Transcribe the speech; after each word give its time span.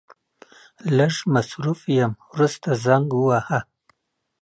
لږ 0.97 1.13
مصرف 1.33 1.79
يم 1.99 2.11
ورسته 2.33 2.69
زنګ 2.85 3.07
وواهه. 3.15 3.59